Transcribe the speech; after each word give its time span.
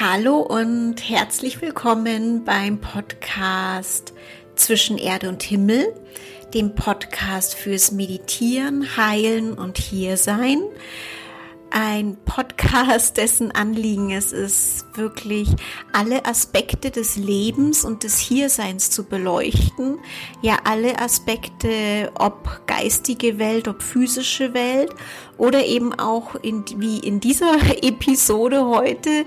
Hallo 0.00 0.38
und 0.38 0.96
herzlich 1.10 1.60
willkommen 1.60 2.44
beim 2.44 2.80
Podcast 2.80 4.12
Zwischen 4.54 4.96
Erde 4.96 5.28
und 5.28 5.42
Himmel, 5.42 5.92
dem 6.54 6.76
Podcast 6.76 7.56
fürs 7.56 7.90
Meditieren, 7.90 8.96
Heilen 8.96 9.54
und 9.54 9.76
Hiersein 9.76 10.62
ein 11.70 12.16
Podcast, 12.24 13.16
dessen 13.16 13.52
Anliegen 13.52 14.10
es 14.10 14.32
ist, 14.32 14.86
wirklich 14.94 15.48
alle 15.92 16.24
Aspekte 16.24 16.90
des 16.90 17.16
Lebens 17.16 17.84
und 17.84 18.02
des 18.02 18.18
Hierseins 18.18 18.90
zu 18.90 19.04
beleuchten. 19.04 19.98
Ja, 20.42 20.58
alle 20.64 20.98
Aspekte, 21.00 22.10
ob 22.14 22.66
geistige 22.66 23.38
Welt, 23.38 23.68
ob 23.68 23.82
physische 23.82 24.54
Welt 24.54 24.94
oder 25.36 25.64
eben 25.64 25.94
auch 25.94 26.34
in, 26.36 26.64
wie 26.76 26.98
in 26.98 27.20
dieser 27.20 27.54
Episode 27.82 28.66
heute, 28.66 29.24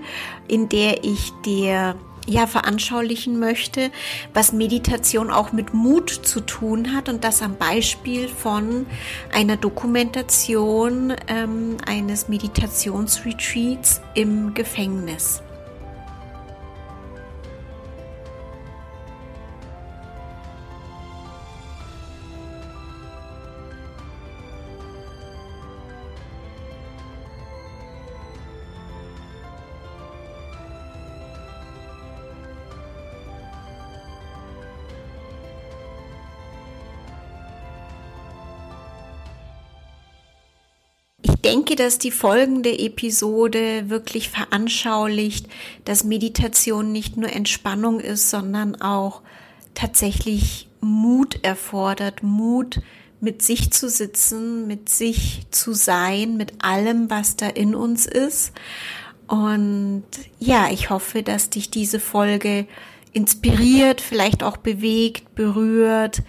in 0.47 0.69
der 0.69 1.03
ich 1.03 1.31
dir 1.45 1.95
ja 2.27 2.47
veranschaulichen 2.47 3.39
möchte, 3.39 3.91
was 4.33 4.53
Meditation 4.53 5.31
auch 5.31 5.51
mit 5.51 5.73
Mut 5.73 6.09
zu 6.09 6.41
tun 6.41 6.93
hat 6.93 7.09
und 7.09 7.23
das 7.23 7.41
am 7.41 7.57
Beispiel 7.57 8.27
von 8.27 8.85
einer 9.33 9.57
Dokumentation 9.57 11.13
ähm, 11.27 11.77
eines 11.85 12.27
Meditationsretreats 12.27 14.01
im 14.13 14.53
Gefängnis. 14.53 15.41
Denke, 41.51 41.75
dass 41.75 41.97
die 41.97 42.11
folgende 42.11 42.77
Episode 42.79 43.89
wirklich 43.89 44.29
veranschaulicht, 44.29 45.47
dass 45.83 46.05
Meditation 46.05 46.91
nicht 46.91 47.17
nur 47.17 47.29
Entspannung 47.31 47.99
ist, 47.99 48.29
sondern 48.29 48.81
auch 48.81 49.21
tatsächlich 49.73 50.69
Mut 50.79 51.43
erfordert, 51.43 52.23
Mut 52.23 52.79
mit 53.19 53.41
sich 53.41 53.71
zu 53.71 53.89
sitzen, 53.89 54.65
mit 54.65 54.87
sich 54.89 55.41
zu 55.51 55.73
sein, 55.73 56.37
mit 56.37 56.63
allem, 56.63 57.09
was 57.09 57.35
da 57.35 57.47
in 57.47 57.75
uns 57.75 58.05
ist. 58.05 58.53
Und 59.27 60.03
ja, 60.39 60.69
ich 60.71 60.89
hoffe, 60.89 61.21
dass 61.21 61.49
dich 61.49 61.69
diese 61.69 61.99
Folge 61.99 62.65
inspiriert, 63.11 63.99
vielleicht 63.99 64.41
auch 64.41 64.57
bewegt, 64.57 65.35
berührt, 65.35 66.23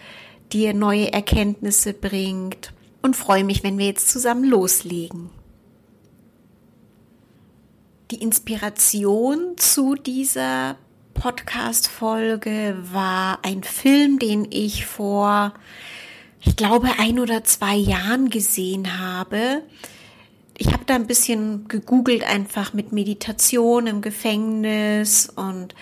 dir 0.52 0.74
neue 0.74 1.12
Erkenntnisse 1.12 1.94
bringt 1.94 2.72
und 3.02 3.16
freue 3.16 3.44
mich, 3.44 3.62
wenn 3.62 3.78
wir 3.78 3.86
jetzt 3.86 4.08
zusammen 4.08 4.44
loslegen. 4.44 5.30
Die 8.10 8.22
Inspiration 8.22 9.56
zu 9.56 9.94
dieser 9.94 10.76
Podcast-Folge 11.14 12.76
war 12.92 13.38
ein 13.42 13.62
Film, 13.62 14.18
den 14.18 14.46
ich 14.50 14.86
vor, 14.86 15.54
ich 16.40 16.56
glaube, 16.56 16.88
ein 16.98 17.18
oder 17.18 17.44
zwei 17.44 17.74
Jahren 17.74 18.30
gesehen 18.30 18.98
habe. 18.98 19.62
Ich 20.58 20.72
habe 20.72 20.84
da 20.84 20.94
ein 20.94 21.06
bisschen 21.06 21.68
gegoogelt, 21.68 22.24
einfach 22.24 22.72
mit 22.72 22.92
Meditation 22.92 23.86
im 23.86 24.00
Gefängnis 24.00 25.32
und 25.34 25.74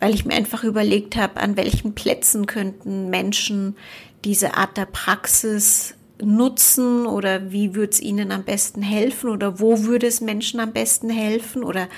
weil 0.00 0.14
ich 0.14 0.24
mir 0.24 0.34
einfach 0.34 0.64
überlegt 0.64 1.16
habe, 1.16 1.40
an 1.40 1.56
welchen 1.56 1.94
Plätzen 1.94 2.46
könnten 2.46 3.10
Menschen 3.10 3.76
diese 4.24 4.54
Art 4.54 4.76
der 4.76 4.86
Praxis 4.86 5.94
nutzen 6.20 7.06
oder 7.06 7.52
wie 7.52 7.74
würde 7.74 7.92
es 7.92 8.00
ihnen 8.00 8.32
am 8.32 8.44
besten 8.44 8.82
helfen 8.82 9.30
oder 9.30 9.60
wo 9.60 9.84
würde 9.84 10.06
es 10.06 10.20
Menschen 10.20 10.60
am 10.60 10.72
besten 10.72 11.10
helfen 11.10 11.62
oder 11.62 11.88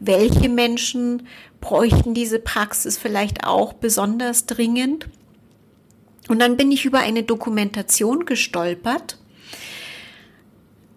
welche 0.00 0.48
Menschen 0.48 1.26
bräuchten 1.60 2.14
diese 2.14 2.38
Praxis 2.38 2.96
vielleicht 2.96 3.44
auch 3.44 3.72
besonders 3.72 4.46
dringend. 4.46 5.08
Und 6.28 6.40
dann 6.40 6.56
bin 6.56 6.72
ich 6.72 6.84
über 6.84 6.98
eine 6.98 7.22
Dokumentation 7.22 8.24
gestolpert. 8.24 9.18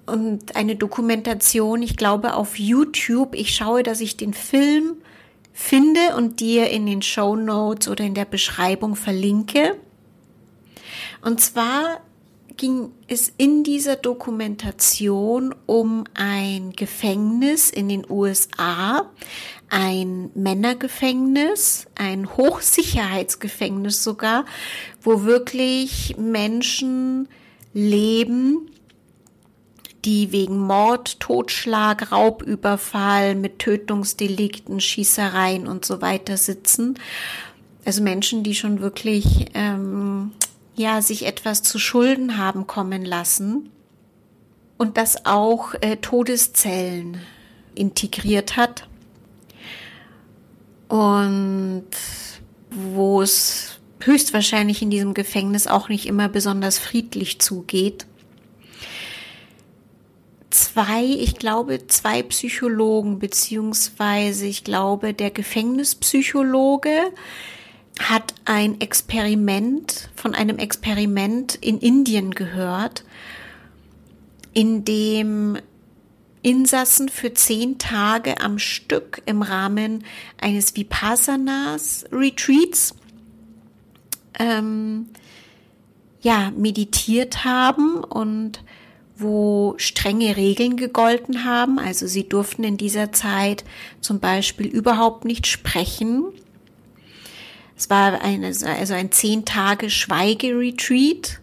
Und 0.05 0.55
eine 0.55 0.75
Dokumentation, 0.75 1.83
ich 1.83 1.97
glaube 1.97 2.33
auf 2.33 2.57
YouTube. 2.57 3.35
Ich 3.35 3.53
schaue, 3.53 3.83
dass 3.83 4.01
ich 4.01 4.17
den 4.17 4.33
Film 4.33 4.95
finde 5.53 6.15
und 6.15 6.39
dir 6.39 6.69
in 6.69 6.85
den 6.87 7.01
Show 7.01 7.35
Notes 7.35 7.87
oder 7.87 8.03
in 8.03 8.15
der 8.15 8.25
Beschreibung 8.25 8.95
verlinke. 8.95 9.75
Und 11.21 11.41
zwar 11.41 12.01
ging 12.59 12.91
es 13.07 13.31
in 13.37 13.63
dieser 13.63 13.95
Dokumentation 13.95 15.55
um 15.65 16.03
ein 16.13 16.73
Gefängnis 16.73 17.69
in 17.69 17.87
den 17.87 18.05
USA, 18.07 19.09
ein 19.69 20.29
Männergefängnis, 20.35 21.87
ein 21.95 22.35
Hochsicherheitsgefängnis 22.35 24.03
sogar, 24.03 24.45
wo 25.01 25.23
wirklich 25.23 26.17
Menschen 26.17 27.29
leben, 27.73 28.69
die 30.03 30.33
wegen 30.33 30.59
Mord, 30.59 31.21
Totschlag, 31.21 32.11
Raubüberfall 32.11 33.35
mit 33.35 33.59
Tötungsdelikten, 33.59 34.81
Schießereien 34.81 35.65
und 35.65 35.85
so 35.85 36.01
weiter 36.01 36.35
sitzen. 36.35 36.99
Also 37.85 38.03
Menschen, 38.03 38.43
die 38.43 38.53
schon 38.53 38.81
wirklich 38.81 39.45
ähm, 39.53 40.31
ja 40.79 41.01
sich 41.01 41.25
etwas 41.25 41.61
zu 41.61 41.77
Schulden 41.77 42.37
haben 42.37 42.65
kommen 42.65 43.03
lassen 43.05 43.69
und 44.77 44.97
das 44.97 45.25
auch 45.25 45.73
äh, 45.81 45.97
Todeszellen 45.97 47.19
integriert 47.75 48.55
hat 48.55 48.87
und 50.87 51.85
wo 52.71 53.21
es 53.21 53.79
höchstwahrscheinlich 53.99 54.81
in 54.81 54.89
diesem 54.89 55.13
Gefängnis 55.13 55.67
auch 55.67 55.89
nicht 55.89 56.05
immer 56.05 56.29
besonders 56.29 56.79
friedlich 56.79 57.39
zugeht. 57.39 58.05
Zwei, 60.49 61.03
ich 61.03 61.35
glaube, 61.35 61.87
zwei 61.87 62.23
Psychologen, 62.23 63.19
beziehungsweise 63.19 64.45
ich 64.45 64.63
glaube, 64.63 65.13
der 65.13 65.29
Gefängnispsychologe, 65.29 67.11
hat 67.99 68.33
ein 68.45 68.79
Experiment 68.81 70.09
von 70.15 70.33
einem 70.33 70.57
Experiment 70.57 71.55
in 71.55 71.79
Indien 71.79 72.31
gehört, 72.31 73.03
in 74.53 74.85
dem 74.85 75.57
Insassen 76.41 77.09
für 77.09 77.33
zehn 77.33 77.77
Tage 77.77 78.39
am 78.39 78.59
Stück 78.59 79.21
im 79.25 79.41
Rahmen 79.41 80.05
eines 80.39 80.75
Vipassanas 80.75 82.05
Retreats 82.11 82.95
ähm, 84.39 85.07
ja 86.21 86.51
meditiert 86.55 87.43
haben 87.43 88.03
und 88.03 88.63
wo 89.17 89.75
strenge 89.77 90.37
Regeln 90.37 90.77
gegolten 90.77 91.43
haben. 91.43 91.77
Also 91.77 92.07
sie 92.07 92.27
durften 92.27 92.63
in 92.63 92.77
dieser 92.77 93.11
Zeit 93.11 93.65
zum 93.99 94.21
Beispiel 94.21 94.67
überhaupt 94.67 95.25
nicht 95.25 95.45
sprechen 95.45 96.23
es 97.79 97.89
war 97.89 98.21
eine, 98.21 98.47
also 98.47 98.93
ein 98.93 99.11
zehn 99.13 99.45
Tage 99.45 99.89
Schweigeretreat 99.89 101.39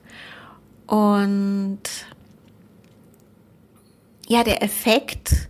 und 0.87 1.81
ja, 4.29 4.45
der 4.45 4.63
Effekt 4.63 5.49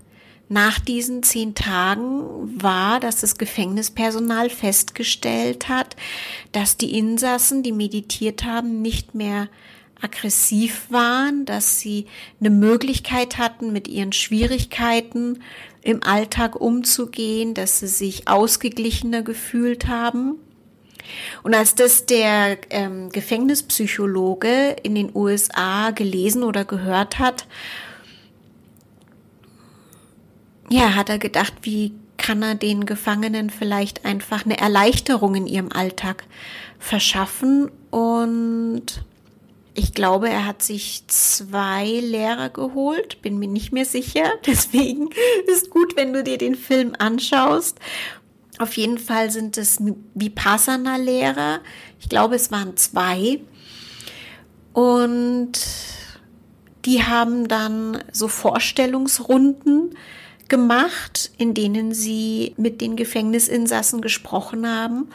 nach 0.49 0.79
diesen 0.79 1.25
zehn 1.25 1.56
Tagen 1.56 2.62
war, 2.62 3.00
dass 3.00 3.21
das 3.21 3.37
Gefängnispersonal 3.37 4.49
festgestellt 4.49 5.69
hat, 5.69 5.97
dass 6.53 6.77
die 6.77 6.97
Insassen, 6.97 7.65
die 7.65 7.73
meditiert 7.73 8.44
haben, 8.44 8.81
nicht 8.81 9.12
mehr 9.12 9.49
aggressiv 10.00 10.87
waren, 10.89 11.47
dass 11.47 11.81
sie 11.81 12.06
eine 12.39 12.50
Möglichkeit 12.50 13.39
hatten, 13.39 13.73
mit 13.73 13.89
ihren 13.89 14.12
Schwierigkeiten 14.12 15.43
im 15.82 16.05
Alltag 16.05 16.55
umzugehen, 16.55 17.55
dass 17.55 17.81
sie 17.81 17.89
sich 17.89 18.29
ausgeglichener 18.29 19.23
gefühlt 19.23 19.89
haben. 19.89 20.37
Und 21.43 21.55
als 21.55 21.75
das 21.75 22.06
der 22.06 22.58
ähm, 22.70 23.11
Gefängnispsychologe 23.11 24.76
in 24.82 24.94
den 24.94 25.11
USA 25.14 25.91
gelesen 25.91 26.43
oder 26.43 26.64
gehört 26.64 27.19
hat, 27.19 27.47
ja, 30.69 30.94
hat 30.94 31.08
er 31.08 31.19
gedacht, 31.19 31.55
wie 31.62 31.93
kann 32.17 32.43
er 32.43 32.55
den 32.55 32.87
Gefangenen 32.87 33.50
vielleicht 33.50 34.05
einfach 34.05 34.44
eine 34.44 34.58
Erleichterung 34.58 35.35
in 35.35 35.47
ihrem 35.47 35.70
Alltag 35.70 36.25
verschaffen 36.79 37.70
und 37.91 39.05
ich 39.79 39.93
glaube, 39.93 40.31
er 40.31 40.47
hat 40.47 40.62
sich 40.62 41.05
zwei 41.06 41.85
Lehrer 41.85 42.49
geholt, 42.49 43.20
bin 43.20 43.38
mir 43.38 43.49
nicht 43.49 43.73
mehr 43.73 43.85
sicher. 43.85 44.25
Deswegen 44.47 45.11
ist 45.47 45.70
gut, 45.70 45.97
wenn 45.97 46.14
du 46.14 46.25
dir 46.25 46.38
den 46.38 46.55
Film 46.55 46.94
anschaust. 46.99 47.79
Auf 48.58 48.76
jeden 48.76 48.99
Fall 48.99 49.31
sind 49.31 49.58
es 49.58 49.79
Vipassana-Lehrer. 50.14 51.61
Ich 52.00 52.08
glaube, 52.08 52.37
es 52.37 52.50
waren 52.50 52.76
zwei. 52.76 53.41
Und 54.73 55.53
die 56.85 57.03
haben 57.03 57.49
dann 57.49 58.03
so 58.12 58.29
Vorstellungsrunden 58.29 59.94
gemacht, 60.49 61.32
in 61.38 61.55
denen 61.55 61.93
sie 61.93 62.55
mit 62.56 62.81
den 62.81 62.97
Gefängnisinsassen 62.97 64.00
gesprochen 64.00 64.67
haben, 64.69 65.08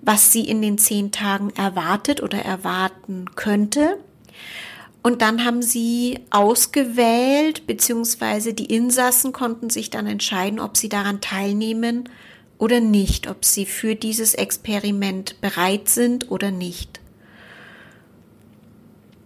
was 0.00 0.32
sie 0.32 0.48
in 0.48 0.62
den 0.62 0.78
zehn 0.78 1.12
Tagen 1.12 1.50
erwartet 1.50 2.22
oder 2.22 2.38
erwarten 2.38 3.26
könnte. 3.34 3.98
Und 5.02 5.22
dann 5.22 5.44
haben 5.44 5.62
sie 5.62 6.20
ausgewählt, 6.30 7.66
beziehungsweise 7.66 8.54
die 8.54 8.74
Insassen 8.74 9.32
konnten 9.32 9.70
sich 9.70 9.90
dann 9.90 10.06
entscheiden, 10.06 10.58
ob 10.58 10.76
sie 10.76 10.88
daran 10.88 11.20
teilnehmen 11.20 12.08
oder 12.58 12.80
nicht, 12.80 13.28
ob 13.28 13.44
sie 13.44 13.66
für 13.66 13.94
dieses 13.94 14.34
Experiment 14.34 15.40
bereit 15.40 15.88
sind 15.88 16.30
oder 16.30 16.50
nicht. 16.50 17.00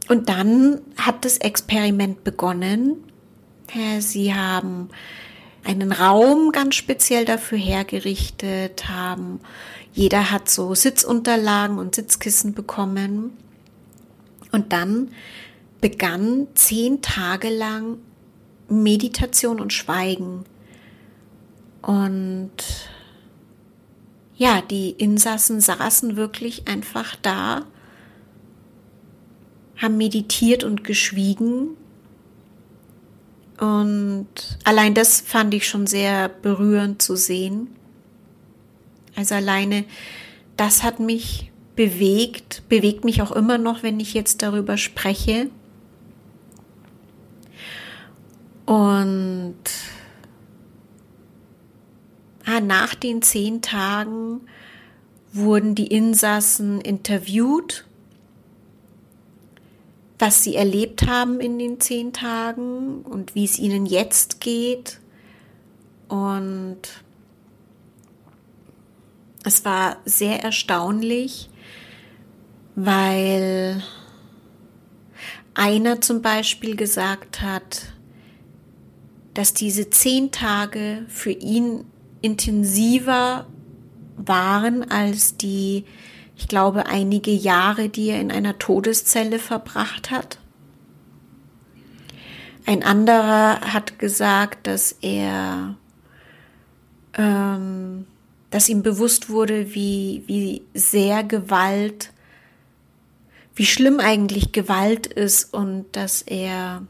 Und 0.08 0.28
dann 0.28 0.82
hat 0.96 1.24
das 1.24 1.38
Experiment 1.38 2.24
begonnen. 2.24 3.04
Sie 4.00 4.34
haben 4.34 4.90
einen 5.64 5.92
Raum 5.92 6.52
ganz 6.52 6.74
speziell 6.74 7.24
dafür 7.24 7.56
hergerichtet, 7.56 8.88
haben, 8.88 9.40
jeder 9.92 10.30
hat 10.30 10.48
so 10.48 10.74
Sitzunterlagen 10.74 11.78
und 11.78 11.94
Sitzkissen 11.94 12.54
bekommen. 12.54 13.32
Und 14.50 14.72
dann 14.72 15.10
begann 15.80 16.48
zehn 16.54 17.00
Tage 17.02 17.48
lang 17.48 17.98
Meditation 18.68 19.60
und 19.60 19.72
Schweigen. 19.72 20.44
Und 21.82 22.52
ja, 24.42 24.60
die 24.60 24.90
Insassen 24.90 25.60
saßen 25.60 26.16
wirklich 26.16 26.66
einfach 26.66 27.14
da, 27.22 27.64
haben 29.80 29.96
meditiert 29.96 30.64
und 30.64 30.82
geschwiegen. 30.82 31.76
Und 33.60 34.26
allein 34.64 34.94
das 34.94 35.20
fand 35.20 35.54
ich 35.54 35.68
schon 35.68 35.86
sehr 35.86 36.28
berührend 36.28 37.00
zu 37.02 37.14
sehen. 37.14 37.68
Also 39.14 39.36
alleine 39.36 39.84
das 40.56 40.82
hat 40.82 40.98
mich 40.98 41.52
bewegt, 41.76 42.64
bewegt 42.68 43.04
mich 43.04 43.22
auch 43.22 43.30
immer 43.30 43.58
noch, 43.58 43.84
wenn 43.84 44.00
ich 44.00 44.12
jetzt 44.12 44.42
darüber 44.42 44.76
spreche. 44.76 45.50
Und 48.66 49.54
nach 52.46 52.94
den 52.94 53.22
zehn 53.22 53.62
Tagen 53.62 54.40
wurden 55.32 55.74
die 55.74 55.86
Insassen 55.86 56.80
interviewt, 56.80 57.84
was 60.18 60.44
sie 60.44 60.54
erlebt 60.54 61.06
haben 61.06 61.40
in 61.40 61.58
den 61.58 61.80
zehn 61.80 62.12
Tagen 62.12 63.02
und 63.02 63.34
wie 63.34 63.44
es 63.44 63.58
ihnen 63.58 63.86
jetzt 63.86 64.40
geht. 64.40 65.00
Und 66.08 66.78
es 69.44 69.64
war 69.64 69.96
sehr 70.04 70.42
erstaunlich, 70.42 71.48
weil 72.74 73.82
einer 75.54 76.00
zum 76.00 76.22
Beispiel 76.22 76.76
gesagt 76.76 77.40
hat, 77.40 77.92
dass 79.34 79.54
diese 79.54 79.90
zehn 79.90 80.30
Tage 80.30 81.04
für 81.08 81.30
ihn 81.30 81.84
intensiver 82.22 83.46
waren 84.16 84.90
als 84.90 85.36
die, 85.36 85.84
ich 86.36 86.48
glaube, 86.48 86.86
einige 86.86 87.30
Jahre, 87.30 87.88
die 87.88 88.08
er 88.08 88.20
in 88.20 88.32
einer 88.32 88.58
Todeszelle 88.58 89.38
verbracht 89.38 90.10
hat. 90.10 90.38
Ein 92.64 92.84
anderer 92.84 93.60
hat 93.60 93.98
gesagt, 93.98 94.66
dass 94.68 94.92
er, 95.00 95.74
ähm, 97.14 98.06
dass 98.50 98.68
ihm 98.68 98.82
bewusst 98.82 99.28
wurde, 99.28 99.74
wie, 99.74 100.22
wie 100.26 100.62
sehr 100.72 101.24
Gewalt, 101.24 102.12
wie 103.54 103.66
schlimm 103.66 103.98
eigentlich 103.98 104.52
Gewalt 104.52 105.08
ist 105.08 105.52
und 105.52 105.86
dass 105.92 106.22
er 106.22 106.82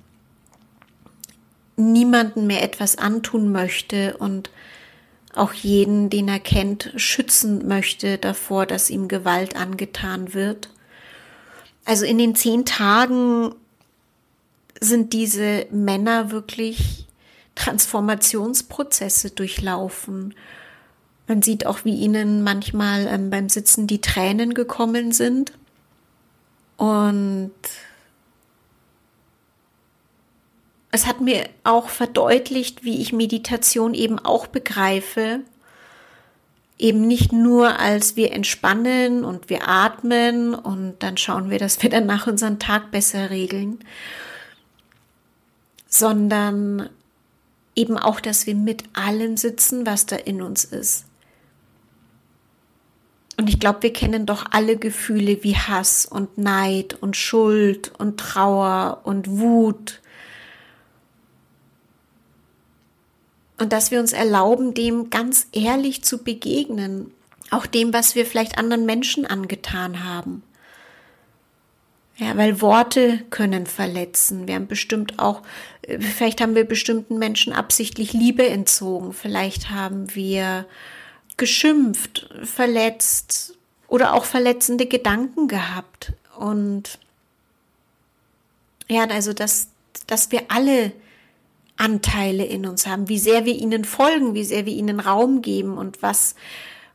niemanden 1.76 2.46
mehr 2.46 2.62
etwas 2.62 2.96
antun 2.98 3.50
möchte 3.50 4.16
und 4.18 4.50
auch 5.34 5.52
jeden, 5.52 6.10
den 6.10 6.28
er 6.28 6.40
kennt, 6.40 6.92
schützen 6.96 7.66
möchte 7.66 8.18
davor, 8.18 8.66
dass 8.66 8.90
ihm 8.90 9.08
Gewalt 9.08 9.56
angetan 9.56 10.34
wird. 10.34 10.68
Also 11.84 12.04
in 12.04 12.18
den 12.18 12.34
zehn 12.34 12.64
Tagen 12.64 13.54
sind 14.80 15.12
diese 15.12 15.66
Männer 15.70 16.30
wirklich 16.30 17.06
Transformationsprozesse 17.54 19.30
durchlaufen. 19.30 20.34
Man 21.28 21.42
sieht 21.42 21.66
auch, 21.66 21.84
wie 21.84 21.94
ihnen 21.94 22.42
manchmal 22.42 23.06
ähm, 23.06 23.30
beim 23.30 23.48
Sitzen 23.48 23.86
die 23.86 24.00
Tränen 24.00 24.54
gekommen 24.54 25.12
sind. 25.12 25.52
Und 26.76 27.52
es 30.92 31.06
hat 31.06 31.22
mir 31.22 31.48
auch 31.64 31.88
verdeutlicht, 31.88 32.84
wie 32.84 33.00
ich 33.00 33.14
Meditation 33.14 33.94
eben 33.94 34.18
auch 34.18 34.46
begreife. 34.46 35.40
Eben 36.78 37.06
nicht 37.06 37.32
nur 37.32 37.78
als 37.78 38.14
wir 38.16 38.32
entspannen 38.32 39.24
und 39.24 39.48
wir 39.48 39.68
atmen 39.68 40.54
und 40.54 40.96
dann 40.98 41.16
schauen 41.16 41.48
wir, 41.48 41.58
dass 41.58 41.82
wir 41.82 41.88
danach 41.88 42.26
unseren 42.26 42.58
Tag 42.58 42.90
besser 42.90 43.30
regeln, 43.30 43.78
sondern 45.88 46.90
eben 47.74 47.96
auch, 47.96 48.20
dass 48.20 48.46
wir 48.46 48.54
mit 48.54 48.84
allem 48.92 49.38
sitzen, 49.38 49.86
was 49.86 50.04
da 50.04 50.16
in 50.16 50.42
uns 50.42 50.64
ist. 50.64 51.06
Und 53.38 53.48
ich 53.48 53.58
glaube, 53.58 53.82
wir 53.84 53.94
kennen 53.94 54.26
doch 54.26 54.44
alle 54.50 54.76
Gefühle 54.76 55.42
wie 55.42 55.56
Hass 55.56 56.04
und 56.04 56.36
Neid 56.36 56.98
und 57.00 57.16
Schuld 57.16 57.92
und 57.98 58.20
Trauer 58.20 59.00
und 59.04 59.38
Wut 59.38 60.01
und 63.62 63.72
dass 63.72 63.92
wir 63.92 64.00
uns 64.00 64.12
erlauben, 64.12 64.74
dem 64.74 65.08
ganz 65.08 65.46
ehrlich 65.52 66.02
zu 66.02 66.18
begegnen, 66.18 67.12
auch 67.50 67.64
dem, 67.64 67.92
was 67.92 68.16
wir 68.16 68.26
vielleicht 68.26 68.58
anderen 68.58 68.86
Menschen 68.86 69.24
angetan 69.24 70.04
haben. 70.04 70.42
Ja, 72.16 72.36
weil 72.36 72.60
Worte 72.60 73.20
können 73.30 73.66
verletzen. 73.66 74.48
Wir 74.48 74.56
haben 74.56 74.66
bestimmt 74.66 75.20
auch, 75.20 75.42
vielleicht 75.86 76.40
haben 76.40 76.56
wir 76.56 76.64
bestimmten 76.64 77.18
Menschen 77.18 77.52
absichtlich 77.52 78.12
Liebe 78.12 78.48
entzogen. 78.48 79.12
Vielleicht 79.12 79.70
haben 79.70 80.12
wir 80.14 80.66
geschimpft, 81.36 82.28
verletzt 82.42 83.56
oder 83.86 84.12
auch 84.12 84.24
verletzende 84.24 84.86
Gedanken 84.86 85.46
gehabt. 85.46 86.14
Und 86.36 86.98
ja, 88.88 89.04
also, 89.04 89.32
dass, 89.32 89.68
dass 90.08 90.32
wir 90.32 90.42
alle 90.48 90.92
Anteile 91.82 92.44
in 92.44 92.64
uns 92.64 92.86
haben, 92.86 93.08
wie 93.08 93.18
sehr 93.18 93.44
wir 93.44 93.54
ihnen 93.54 93.84
folgen, 93.84 94.34
wie 94.34 94.44
sehr 94.44 94.66
wir 94.66 94.72
ihnen 94.72 95.00
Raum 95.00 95.42
geben 95.42 95.76
und 95.76 96.00
was 96.00 96.36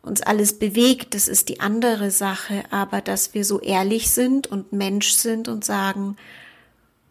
uns 0.02 0.22
alles 0.22 0.58
bewegt, 0.58 1.14
das 1.14 1.28
ist 1.28 1.50
die 1.50 1.60
andere 1.60 2.10
Sache, 2.10 2.64
aber 2.72 3.02
dass 3.02 3.34
wir 3.34 3.44
so 3.44 3.60
ehrlich 3.60 4.10
sind 4.10 4.48
und 4.48 4.72
Mensch 4.72 5.12
sind 5.12 5.50
und 5.50 5.66
sagen, 5.66 6.16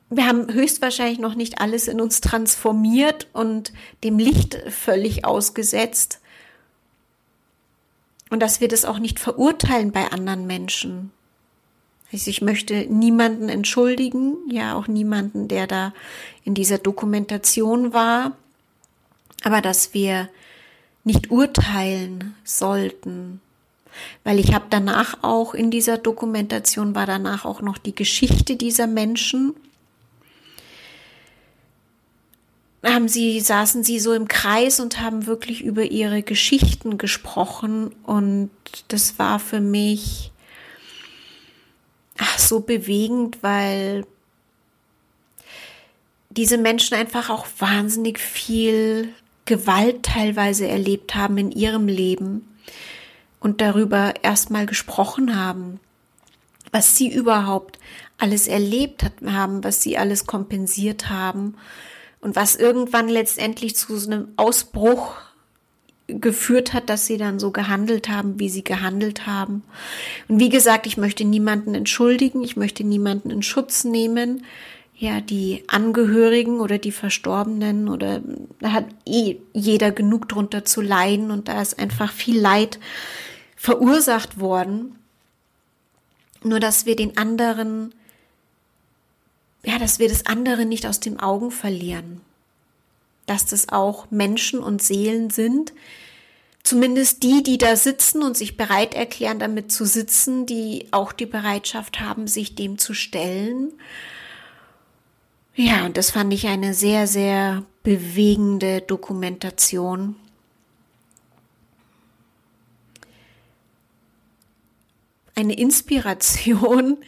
wir 0.09 0.27
haben 0.27 0.53
höchstwahrscheinlich 0.53 1.19
noch 1.19 1.35
nicht 1.35 1.61
alles 1.61 1.89
in 1.89 2.01
uns 2.01 2.21
transformiert 2.21 3.29
und 3.33 3.73
dem 4.05 4.19
Licht 4.19 4.57
völlig 4.71 5.25
ausgesetzt 5.25 6.21
und 8.31 8.41
dass 8.41 8.61
wir 8.61 8.69
das 8.69 8.85
auch 8.85 8.99
nicht 8.99 9.21
verurteilen 9.21 9.93
bei 9.93 10.11
anderen 10.11 10.47
Menschen. 10.47 11.13
Ich 12.13 12.41
möchte 12.41 12.87
niemanden 12.87 13.49
entschuldigen, 13.49 14.37
ja 14.51 14.75
auch 14.75 14.87
niemanden, 14.87 15.49
der 15.49 15.67
da 15.67 15.93
in 16.45 16.55
dieser 16.55 16.79
Dokumentation 16.79 17.93
war, 17.93 18.33
aber 19.43 19.61
dass 19.61 19.93
wir 19.93 20.29
nicht 21.05 21.31
urteilen 21.31 22.35
sollten, 22.45 23.41
weil 24.25 24.39
ich 24.39 24.55
habe 24.55 24.67
danach 24.71 25.19
auch 25.23 25.55
in 25.55 25.71
dieser 25.71 25.99
Dokumentation 25.99 26.95
war 26.95 27.07
danach 27.07 27.45
auch 27.45 27.61
noch 27.61 27.79
die 27.79 27.95
Geschichte 27.95 28.57
dieser 28.57 28.87
Menschen. 28.87 29.55
Haben 32.85 33.09
sie 33.09 33.41
saßen 33.41 33.83
sie 33.83 33.99
so 33.99 34.13
im 34.13 34.29
Kreis 34.29 34.79
und 34.79 35.01
haben 35.01 35.27
wirklich 35.27 35.63
über 35.63 35.83
ihre 35.83 36.23
Geschichten 36.23 36.99
gesprochen 36.99 37.93
und 38.05 38.51
das 38.89 39.19
war 39.19 39.41
für 39.41 39.61
mich 39.61 40.31
ach, 42.19 42.39
so 42.39 42.61
bewegend, 42.61 43.43
weil 43.43 44.05
diese 46.31 46.59
Menschen 46.59 46.95
einfach 46.95 47.31
auch 47.31 47.47
wahnsinnig 47.59 48.19
viel 48.19 49.13
Gewalt 49.47 50.03
teilweise 50.03 50.67
erlebt 50.67 51.15
haben 51.15 51.39
in 51.39 51.51
ihrem 51.51 51.89
Leben 51.89 52.47
und 53.41 53.61
darüber 53.61 54.15
erstmal 54.23 54.67
gesprochen 54.67 55.41
haben, 55.41 55.81
was 56.73 56.97
sie 56.97 57.13
überhaupt 57.13 57.79
alles 58.19 58.49
erlebt 58.49 59.05
haben, 59.25 59.63
was 59.63 59.83
sie 59.83 59.99
alles 59.99 60.27
kompensiert 60.27 61.09
haben 61.09 61.55
und 62.21 62.35
was 62.35 62.57
irgendwann 62.57 63.09
letztendlich 63.09 63.77
zu 63.77 63.97
so 63.97 64.11
einem 64.11 64.29
Ausbruch 64.37 65.15
geführt 66.09 66.73
hat, 66.73 66.89
dass 66.89 67.07
sie 67.07 67.17
dann 67.17 67.39
so 67.39 67.51
gehandelt 67.51 68.09
haben, 68.09 68.39
wie 68.39 68.49
sie 68.49 68.63
gehandelt 68.63 69.27
haben. 69.27 69.65
Und 70.29 70.39
wie 70.39 70.49
gesagt, 70.49 70.87
ich 70.87 70.97
möchte 70.97 71.25
niemanden 71.25 71.75
entschuldigen, 71.75 72.43
ich 72.43 72.57
möchte 72.57 72.85
niemanden 72.85 73.31
in 73.31 73.43
Schutz 73.43 73.85
nehmen. 73.85 74.45
Ja, 74.99 75.21
die 75.21 75.65
Angehörigen 75.67 76.61
oder 76.61 76.79
die 76.79 76.93
Verstorbenen 76.93 77.89
oder 77.89 78.23
da 78.61 78.73
hat 78.73 78.87
eh 79.05 79.37
jeder 79.53 79.91
genug 79.91 80.27
drunter 80.29 80.65
zu 80.65 80.81
leiden 80.81 81.31
und 81.31 81.49
da 81.49 81.61
ist 81.61 81.79
einfach 81.79 82.13
viel 82.13 82.41
Leid 82.41 82.79
verursacht 83.57 84.41
worden. 84.41 84.97
Nur 86.43 86.61
dass 86.61 86.87
wir 86.87 86.97
den 86.97 87.19
anderen, 87.19 87.95
ja, 89.65 89.79
dass 89.79 89.99
wir 89.99 90.09
das 90.09 90.25
andere 90.25 90.65
nicht 90.65 90.87
aus 90.87 91.01
den 91.01 91.21
Augen 91.21 91.51
verlieren 91.51 92.23
dass 93.27 93.47
das 93.47 93.69
auch 93.69 94.11
Menschen 94.11 94.61
und 94.61 94.83
Seelen 94.83 95.31
sind, 95.31 95.73
zumindest 96.63 97.23
die, 97.23 97.43
die 97.43 97.59
da 97.59 97.77
sitzen 97.77 98.23
und 98.23 98.37
sich 98.37 98.57
bereit 98.57 98.95
erklären, 98.95 99.39
damit 99.39 99.71
zu 99.71 99.85
sitzen, 99.85 100.47
die 100.47 100.87
auch 100.91 101.13
die 101.13 101.27
Bereitschaft 101.27 102.01
haben, 102.01 102.27
sich 102.27 102.55
dem 102.55 102.79
zu 102.79 102.95
stellen. 102.95 103.73
Ja, 105.55 105.87
und 105.87 105.97
das 105.97 106.11
fand 106.11 106.33
ich 106.33 106.47
eine 106.49 106.75
sehr, 106.75 107.07
sehr 107.07 107.65
bewegende 107.83 108.81
Dokumentation. 108.81 110.17
Eine 115.35 115.55
Inspiration, 115.55 116.99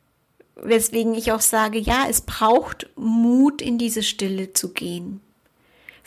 weswegen 0.56 1.14
ich 1.14 1.32
auch 1.32 1.40
sage, 1.40 1.78
ja, 1.78 2.06
es 2.08 2.22
braucht 2.22 2.88
Mut, 2.96 3.60
in 3.60 3.76
diese 3.76 4.02
Stille 4.02 4.52
zu 4.52 4.72
gehen. 4.72 5.20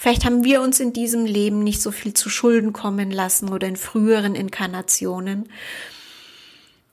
Vielleicht 0.03 0.25
haben 0.25 0.43
wir 0.43 0.62
uns 0.62 0.81
in 0.81 0.91
diesem 0.91 1.24
Leben 1.24 1.63
nicht 1.63 1.81
so 1.81 1.89
viel 1.89 2.13
zu 2.13 2.29
Schulden 2.29 2.74
kommen 2.74 3.10
lassen 3.10 3.48
oder 3.48 3.69
in 3.69 3.77
früheren 3.77 4.36
Inkarnationen. 4.36 5.43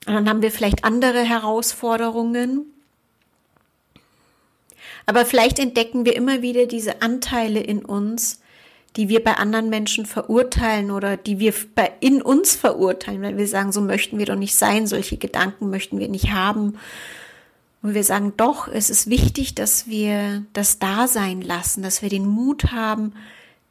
Und 0.06 0.14
dann 0.14 0.28
haben 0.28 0.42
wir 0.42 0.52
vielleicht 0.52 0.84
andere 0.84 1.24
Herausforderungen. 1.24 2.66
Aber 5.06 5.26
vielleicht 5.26 5.58
entdecken 5.58 6.04
wir 6.04 6.14
immer 6.14 6.40
wieder 6.40 6.66
diese 6.66 7.02
Anteile 7.02 7.58
in 7.58 7.84
uns, 7.84 8.42
die 8.94 9.08
wir 9.08 9.24
bei 9.24 9.34
anderen 9.38 9.70
Menschen 9.70 10.06
verurteilen 10.06 10.92
oder 10.92 11.16
die 11.16 11.40
wir 11.40 11.52
in 11.98 12.22
uns 12.22 12.54
verurteilen, 12.54 13.22
weil 13.22 13.36
wir 13.36 13.48
sagen, 13.48 13.72
so 13.72 13.80
möchten 13.80 14.20
wir 14.20 14.26
doch 14.26 14.36
nicht 14.36 14.54
sein, 14.54 14.86
solche 14.86 15.16
Gedanken 15.16 15.68
möchten 15.68 15.98
wir 15.98 16.08
nicht 16.08 16.30
haben 16.30 16.78
und 17.82 17.94
wir 17.94 18.04
sagen, 18.04 18.34
doch, 18.36 18.68
es 18.68 18.90
ist 18.90 19.08
wichtig, 19.08 19.54
dass 19.54 19.86
wir 19.86 20.44
das 20.52 20.78
da 20.78 21.08
sein 21.08 21.40
lassen, 21.40 21.82
dass 21.82 22.02
wir 22.02 22.10
den 22.10 22.26
Mut 22.26 22.72
haben, 22.72 23.14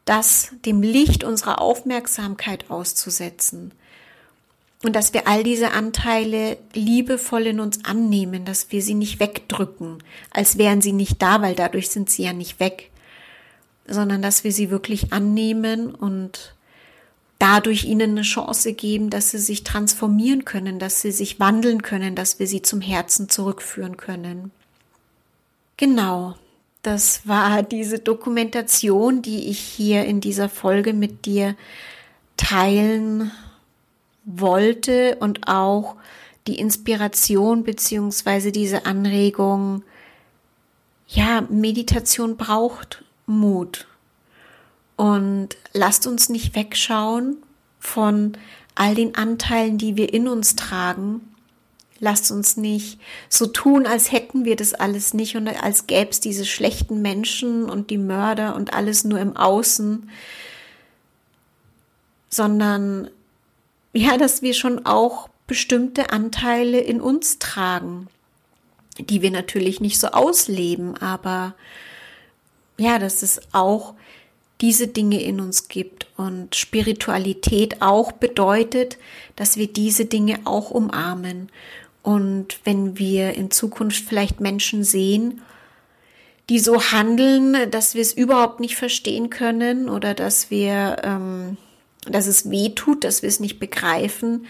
das 0.05 0.51
dem 0.65 0.81
Licht 0.81 1.23
unserer 1.23 1.61
Aufmerksamkeit 1.61 2.71
auszusetzen. 2.71 3.71
Und 4.81 4.95
dass 4.95 5.13
wir 5.13 5.27
all 5.27 5.43
diese 5.43 5.71
Anteile 5.71 6.57
liebevoll 6.73 7.47
in 7.47 7.59
uns 7.59 7.83
annehmen, 7.85 8.45
dass 8.45 8.71
wir 8.71 8.81
sie 8.81 8.93
nicht 8.93 9.19
wegdrücken, 9.19 10.01
als 10.31 10.57
wären 10.57 10.81
sie 10.81 10.93
nicht 10.93 11.21
da, 11.21 11.41
weil 11.41 11.53
dadurch 11.53 11.89
sind 11.89 12.09
sie 12.09 12.23
ja 12.23 12.33
nicht 12.33 12.59
weg, 12.59 12.89
sondern 13.87 14.21
dass 14.21 14.43
wir 14.43 14.53
sie 14.53 14.71
wirklich 14.71 15.11
annehmen 15.11 15.93
und 15.93 16.55
dadurch 17.39 17.85
ihnen 17.85 18.11
eine 18.11 18.21
Chance 18.21 18.73
geben, 18.73 19.09
dass 19.09 19.31
sie 19.31 19.39
sich 19.39 19.63
transformieren 19.63 20.45
können, 20.45 20.77
dass 20.77 21.01
sie 21.01 21.11
sich 21.11 21.39
wandeln 21.39 21.81
können, 21.81 22.15
dass 22.15 22.37
wir 22.39 22.47
sie 22.47 22.61
zum 22.61 22.81
Herzen 22.81 23.29
zurückführen 23.29 23.97
können. 23.97 24.51
Genau, 25.77 26.35
das 26.81 27.27
war 27.27 27.63
diese 27.63 27.99
Dokumentation, 27.99 29.21
die 29.21 29.49
ich 29.49 29.59
hier 29.59 30.05
in 30.05 30.21
dieser 30.21 30.49
Folge 30.49 30.93
mit 30.93 31.25
dir 31.25 31.55
teilen 32.35 33.31
wollte 34.25 35.17
und 35.19 35.47
auch 35.47 35.95
die 36.47 36.59
Inspiration 36.59 37.63
beziehungsweise 37.63 38.51
diese 38.51 38.85
Anregung, 38.85 39.83
ja, 41.07 41.41
Meditation 41.49 42.37
braucht 42.37 43.03
Mut. 43.25 43.87
Und 44.99 45.55
lasst 45.71 46.07
uns 46.07 46.27
nicht 46.27 46.55
wegschauen 46.55 47.37
von 47.79 48.33
all 48.75 48.95
den 48.95 49.15
Anteilen, 49.15 49.77
die 49.77 49.95
wir 49.95 50.13
in 50.13 50.27
uns 50.27 50.57
tragen. 50.57 51.21
Lasst 52.01 52.31
uns 52.31 52.57
nicht 52.57 52.99
so 53.29 53.45
tun, 53.45 53.87
als 53.87 54.11
hätten 54.11 54.43
wir 54.43 54.57
das 54.57 54.73
alles 54.73 55.13
nicht 55.13 55.37
und 55.37 55.47
als 55.47 55.87
gäbe 55.87 56.09
es 56.09 56.19
diese 56.19 56.45
schlechten 56.45 57.01
Menschen 57.01 57.69
und 57.69 57.91
die 57.91 57.97
Mörder 57.97 58.57
und 58.57 58.73
alles 58.73 59.05
nur 59.05 59.21
im 59.21 59.37
Außen, 59.37 60.09
sondern 62.29 63.09
ja, 63.93 64.17
dass 64.17 64.41
wir 64.41 64.53
schon 64.53 64.85
auch 64.85 65.29
bestimmte 65.47 66.09
Anteile 66.11 66.81
in 66.81 66.99
uns 66.99 67.39
tragen, 67.39 68.07
die 68.97 69.21
wir 69.21 69.31
natürlich 69.31 69.79
nicht 69.79 69.97
so 69.97 70.07
ausleben, 70.07 70.97
aber 70.97 71.55
ja, 72.77 72.99
dass 72.99 73.23
es 73.23 73.39
auch 73.53 73.93
diese 74.61 74.87
Dinge 74.87 75.21
in 75.21 75.39
uns 75.39 75.67
gibt 75.67 76.07
und 76.17 76.55
Spiritualität 76.55 77.81
auch 77.81 78.11
bedeutet, 78.11 78.97
dass 79.35 79.57
wir 79.57 79.67
diese 79.67 80.05
Dinge 80.05 80.39
auch 80.43 80.69
umarmen. 80.69 81.49
Und 82.03 82.59
wenn 82.65 82.97
wir 82.97 83.33
in 83.33 83.51
Zukunft 83.51 84.03
vielleicht 84.03 84.41
Menschen 84.41 84.83
sehen, 84.83 85.41
die 86.49 86.59
so 86.59 86.81
handeln, 86.81 87.69
dass 87.71 87.93
wir 87.93 88.01
es 88.01 88.11
überhaupt 88.11 88.59
nicht 88.59 88.75
verstehen 88.75 89.29
können 89.29 89.87
oder 89.87 90.13
dass 90.13 90.49
wir, 90.49 90.97
ähm, 91.03 91.57
dass 92.05 92.27
es 92.27 92.49
weh 92.49 92.69
tut, 92.69 93.03
dass 93.03 93.21
wir 93.21 93.29
es 93.29 93.39
nicht 93.39 93.59
begreifen, 93.59 94.45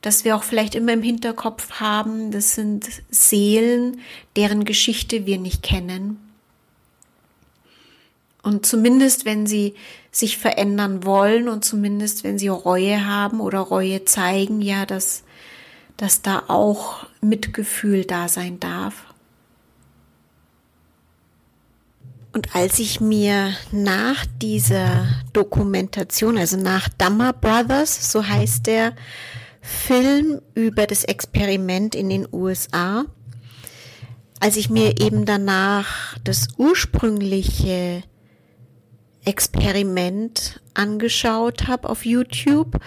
dass 0.00 0.24
wir 0.24 0.34
auch 0.34 0.42
vielleicht 0.42 0.74
immer 0.74 0.94
im 0.94 1.02
Hinterkopf 1.02 1.72
haben, 1.72 2.32
das 2.32 2.54
sind 2.54 2.86
Seelen, 3.10 4.00
deren 4.34 4.64
Geschichte 4.64 5.26
wir 5.26 5.38
nicht 5.38 5.62
kennen 5.62 6.18
und 8.42 8.66
zumindest, 8.66 9.24
wenn 9.24 9.46
sie 9.46 9.74
sich 10.10 10.36
verändern 10.36 11.04
wollen 11.04 11.48
und 11.48 11.64
zumindest, 11.64 12.24
wenn 12.24 12.38
sie 12.38 12.48
Reue 12.48 13.06
haben 13.06 13.40
oder 13.40 13.60
Reue 13.60 14.04
zeigen, 14.04 14.60
ja, 14.60 14.84
dass, 14.84 15.22
dass 15.96 16.22
da 16.22 16.44
auch 16.48 17.06
Mitgefühl 17.20 18.04
da 18.04 18.28
sein 18.28 18.58
darf. 18.58 19.06
Und 22.32 22.56
als 22.56 22.78
ich 22.78 23.00
mir 23.00 23.52
nach 23.70 24.24
dieser 24.40 25.06
Dokumentation, 25.32 26.38
also 26.38 26.56
nach 26.56 26.88
Dhamma 26.88 27.32
Brothers, 27.32 28.10
so 28.10 28.26
heißt 28.26 28.66
der 28.66 28.94
Film 29.60 30.40
über 30.54 30.86
das 30.86 31.04
Experiment 31.04 31.94
in 31.94 32.08
den 32.08 32.26
USA, 32.32 33.04
als 34.40 34.56
ich 34.56 34.70
mir 34.70 34.98
eben 35.00 35.26
danach 35.26 36.18
das 36.24 36.48
ursprüngliche 36.56 38.02
Experiment 39.24 40.60
angeschaut 40.74 41.68
habe 41.68 41.88
auf 41.88 42.04
YouTube. 42.04 42.78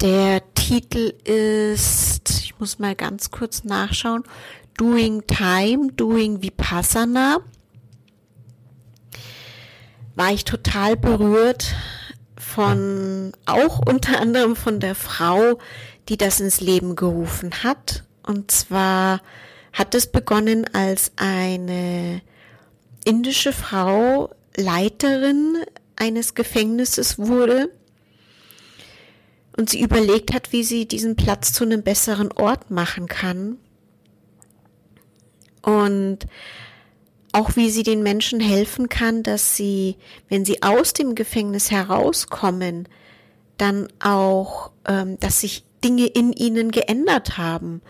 Der 0.00 0.42
Titel 0.54 1.14
ist, 1.24 2.30
ich 2.42 2.58
muss 2.58 2.78
mal 2.78 2.94
ganz 2.94 3.30
kurz 3.30 3.64
nachschauen, 3.64 4.24
Doing 4.76 5.26
Time, 5.26 5.92
Doing 5.92 6.42
Vipassana. 6.42 7.38
War 10.14 10.32
ich 10.32 10.44
total 10.44 10.96
berührt 10.96 11.74
von, 12.36 13.32
auch 13.46 13.80
unter 13.86 14.20
anderem 14.20 14.56
von 14.56 14.80
der 14.80 14.94
Frau, 14.94 15.58
die 16.08 16.16
das 16.16 16.40
ins 16.40 16.60
Leben 16.60 16.96
gerufen 16.96 17.62
hat. 17.62 18.04
Und 18.22 18.50
zwar 18.50 19.20
hat 19.72 19.94
es 19.94 20.06
begonnen 20.06 20.66
als 20.72 21.12
eine 21.16 22.22
indische 23.04 23.52
Frau, 23.52 24.30
Leiterin 24.60 25.56
eines 25.96 26.34
Gefängnisses 26.34 27.18
wurde 27.18 27.70
und 29.56 29.70
sie 29.70 29.80
überlegt 29.80 30.32
hat, 30.32 30.52
wie 30.52 30.64
sie 30.64 30.86
diesen 30.86 31.16
Platz 31.16 31.52
zu 31.52 31.64
einem 31.64 31.82
besseren 31.82 32.32
Ort 32.32 32.70
machen 32.70 33.06
kann 33.06 33.58
und 35.62 36.26
auch 37.32 37.56
wie 37.56 37.70
sie 37.70 37.82
den 37.82 38.02
Menschen 38.02 38.40
helfen 38.40 38.88
kann, 38.88 39.22
dass 39.22 39.56
sie, 39.56 39.96
wenn 40.28 40.44
sie 40.44 40.62
aus 40.62 40.92
dem 40.92 41.14
Gefängnis 41.14 41.70
herauskommen, 41.70 42.88
dann 43.56 43.88
auch, 44.00 44.72
ähm, 44.86 45.18
dass 45.20 45.40
sich 45.40 45.64
Dinge 45.84 46.06
in 46.06 46.32
ihnen 46.32 46.70
geändert 46.72 47.38
haben, 47.38 47.82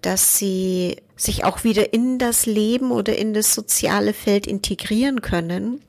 dass 0.00 0.38
sie 0.38 0.96
sich 1.16 1.44
auch 1.44 1.64
wieder 1.64 1.92
in 1.92 2.18
das 2.18 2.46
Leben 2.46 2.90
oder 2.90 3.16
in 3.16 3.34
das 3.34 3.54
soziale 3.54 4.12
Feld 4.12 4.46
integrieren 4.46 5.22
können. 5.22 5.82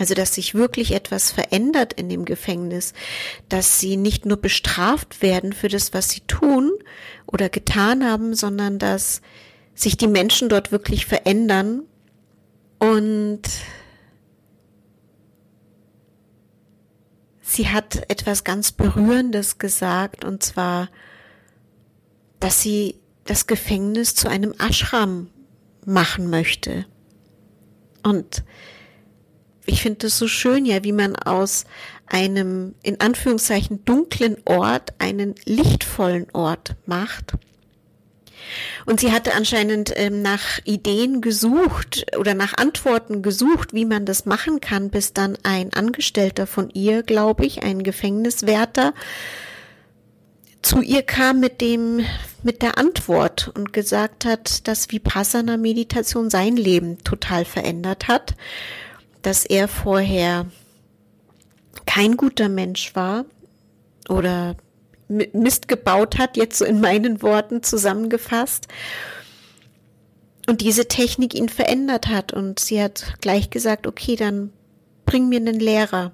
Also, 0.00 0.14
dass 0.14 0.34
sich 0.34 0.54
wirklich 0.54 0.94
etwas 0.94 1.30
verändert 1.30 1.92
in 1.92 2.08
dem 2.08 2.24
Gefängnis, 2.24 2.94
dass 3.50 3.80
sie 3.80 3.98
nicht 3.98 4.24
nur 4.24 4.38
bestraft 4.38 5.20
werden 5.20 5.52
für 5.52 5.68
das, 5.68 5.92
was 5.92 6.08
sie 6.08 6.20
tun 6.20 6.70
oder 7.26 7.50
getan 7.50 8.02
haben, 8.02 8.34
sondern 8.34 8.78
dass 8.78 9.20
sich 9.74 9.98
die 9.98 10.06
Menschen 10.06 10.48
dort 10.48 10.72
wirklich 10.72 11.04
verändern 11.04 11.82
und 12.78 13.42
sie 17.42 17.68
hat 17.68 18.10
etwas 18.10 18.42
ganz 18.42 18.72
Berührendes 18.72 19.58
gesagt, 19.58 20.24
und 20.24 20.42
zwar, 20.42 20.88
dass 22.38 22.62
sie 22.62 22.94
das 23.26 23.46
Gefängnis 23.46 24.14
zu 24.14 24.28
einem 24.28 24.54
Ashram 24.58 25.28
machen 25.84 26.30
möchte. 26.30 26.86
Und 28.02 28.44
ich 29.66 29.82
finde 29.82 30.06
es 30.06 30.18
so 30.18 30.28
schön, 30.28 30.64
ja, 30.64 30.84
wie 30.84 30.92
man 30.92 31.16
aus 31.16 31.64
einem 32.06 32.74
in 32.82 33.00
Anführungszeichen 33.00 33.84
dunklen 33.84 34.36
Ort 34.44 34.94
einen 34.98 35.34
lichtvollen 35.44 36.26
Ort 36.32 36.74
macht. 36.86 37.34
Und 38.86 39.00
sie 39.00 39.12
hatte 39.12 39.34
anscheinend 39.34 39.92
ähm, 39.94 40.22
nach 40.22 40.58
Ideen 40.64 41.20
gesucht 41.20 42.06
oder 42.18 42.34
nach 42.34 42.56
Antworten 42.56 43.22
gesucht, 43.22 43.72
wie 43.72 43.84
man 43.84 44.06
das 44.06 44.26
machen 44.26 44.60
kann, 44.60 44.90
bis 44.90 45.12
dann 45.12 45.38
ein 45.44 45.72
Angestellter 45.72 46.46
von 46.46 46.70
ihr, 46.70 47.02
glaube 47.02 47.46
ich, 47.46 47.62
ein 47.62 47.82
Gefängniswärter, 47.82 48.92
zu 50.62 50.82
ihr 50.82 51.02
kam 51.02 51.40
mit 51.40 51.60
dem, 51.60 52.04
mit 52.42 52.62
der 52.62 52.76
Antwort 52.76 53.50
und 53.54 53.72
gesagt 53.72 54.24
hat, 54.24 54.68
dass 54.68 54.90
Vipassana 54.90 55.56
Meditation 55.56 56.28
sein 56.28 56.56
Leben 56.56 56.98
total 57.02 57.44
verändert 57.44 58.08
hat, 58.08 58.34
dass 59.22 59.44
er 59.44 59.68
vorher 59.68 60.46
kein 61.86 62.16
guter 62.16 62.48
Mensch 62.48 62.94
war 62.94 63.24
oder 64.08 64.56
Mist 65.08 65.66
gebaut 65.68 66.18
hat, 66.18 66.36
jetzt 66.36 66.58
so 66.58 66.64
in 66.64 66.80
meinen 66.80 67.20
Worten 67.22 67.62
zusammengefasst. 67.62 68.68
Und 70.46 70.60
diese 70.60 70.88
Technik 70.88 71.34
ihn 71.34 71.48
verändert 71.48 72.06
hat. 72.06 72.32
Und 72.32 72.58
sie 72.60 72.82
hat 72.82 73.14
gleich 73.20 73.50
gesagt, 73.50 73.86
okay, 73.86 74.16
dann 74.16 74.52
bring 75.04 75.28
mir 75.28 75.38
einen 75.38 75.60
Lehrer. 75.60 76.12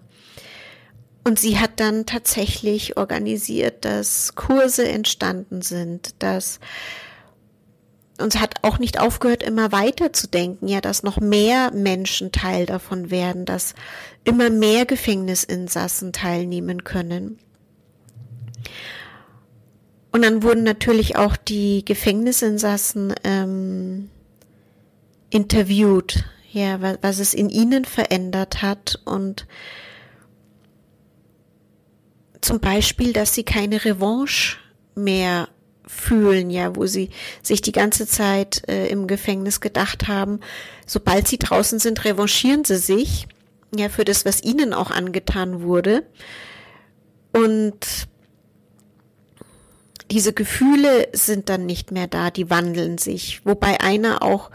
Und 1.25 1.39
sie 1.39 1.59
hat 1.59 1.81
dann 1.81 2.07
tatsächlich 2.07 2.97
organisiert, 2.97 3.85
dass 3.85 4.35
Kurse 4.35 4.89
entstanden 4.89 5.61
sind, 5.61 6.15
dass 6.21 6.61
und 8.19 8.41
hat 8.41 8.55
auch 8.63 8.79
nicht 8.79 8.99
aufgehört, 9.01 9.43
immer 9.43 9.73
weiter 9.73 10.13
zu 10.13 10.29
denken, 10.29 10.69
ja, 10.69 10.81
dass 10.81 11.03
noch 11.03 11.21
mehr 11.21 11.71
Menschen 11.73 12.33
Teil 12.33 12.67
davon 12.67 13.11
werden, 13.11 13.45
dass 13.45 13.75
immer 14.25 14.51
mehr 14.51 14.87
Gefängnisinsassen 14.87 16.13
teilnehmen 16.13 16.85
können. 16.85 17.39
Und 20.13 20.23
dann 20.23 20.43
wurden 20.43 20.63
natürlich 20.63 21.17
auch 21.17 21.37
die 21.37 21.85
Gefängnisinsassen 21.85 23.15
ähm, 23.23 24.09
interviewt, 25.31 26.25
ja, 26.53 26.81
was, 26.81 26.99
was 27.03 27.19
es 27.19 27.35
in 27.35 27.51
ihnen 27.51 27.85
verändert 27.85 28.63
hat 28.63 29.01
und 29.05 29.47
zum 32.41 32.61
Beispiel, 32.61 33.13
dass 33.13 33.35
sie 33.35 33.43
keine 33.43 33.85
Revanche 33.85 34.57
mehr 34.95 35.49
fühlen, 35.87 36.51
ja, 36.51 36.75
wo 36.75 36.87
sie 36.87 37.11
sich 37.43 37.63
die 37.63 37.73
ganze 37.73 38.07
Zeit 38.07 38.63
äh, 38.69 38.89
im 38.89 39.07
Gefängnis 39.07 39.61
gedacht 39.61 40.09
haben, 40.09 40.41
sobald 40.87 41.29
sie 41.29 41.39
draußen 41.39 41.79
sind, 41.79 42.05
revanchieren 42.05 42.65
sie 42.65 42.79
sich, 42.79 43.27
ja, 43.75 43.89
für 43.89 44.05
das, 44.05 44.25
was 44.25 44.43
ihnen 44.43 44.73
auch 44.73 44.91
angetan 44.91 45.63
wurde. 45.63 46.03
Und 47.33 48.09
diese 50.11 50.33
Gefühle 50.33 51.09
sind 51.13 51.49
dann 51.49 51.67
nicht 51.67 51.91
mehr 51.91 52.07
da, 52.07 52.31
die 52.31 52.49
wandeln 52.51 52.99
sich. 52.99 53.45
Wobei 53.45 53.81
einer 53.81 54.23
auch, 54.23 54.51